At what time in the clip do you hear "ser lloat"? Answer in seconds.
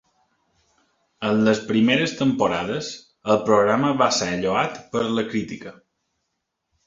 4.21-4.79